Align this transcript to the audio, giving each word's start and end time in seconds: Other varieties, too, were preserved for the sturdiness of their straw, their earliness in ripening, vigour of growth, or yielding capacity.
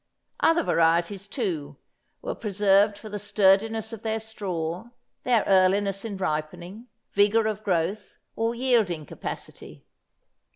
Other 0.39 0.63
varieties, 0.63 1.27
too, 1.27 1.77
were 2.23 2.33
preserved 2.33 2.97
for 2.97 3.07
the 3.07 3.19
sturdiness 3.19 3.93
of 3.93 4.01
their 4.01 4.19
straw, 4.19 4.85
their 5.21 5.43
earliness 5.45 6.03
in 6.03 6.17
ripening, 6.17 6.87
vigour 7.13 7.45
of 7.45 7.63
growth, 7.63 8.17
or 8.35 8.55
yielding 8.55 9.05
capacity. 9.05 9.85